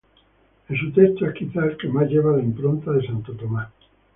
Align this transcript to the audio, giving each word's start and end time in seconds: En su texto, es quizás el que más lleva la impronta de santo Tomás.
En 0.67 0.75
su 0.77 0.91
texto, 0.93 1.27
es 1.27 1.35
quizás 1.35 1.63
el 1.63 1.77
que 1.77 1.87
más 1.87 2.09
lleva 2.09 2.35
la 2.35 2.41
impronta 2.43 2.91
de 2.91 3.05
santo 3.05 3.33
Tomás. 3.35 3.69